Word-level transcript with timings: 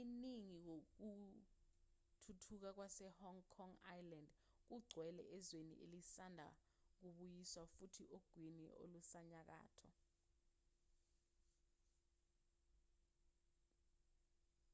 iningi 0.00 0.56
kokuthuthuka 0.66 2.68
kwase-hong 2.76 3.40
kong 3.54 3.72
island 3.98 4.28
kugcwele 4.66 5.22
ezweni 5.36 5.74
elisanda 5.84 6.46
kubuyiswa 6.98 7.64
futhi 7.74 8.02
ogwini 8.16 8.66
olusenyakatho 8.82 9.86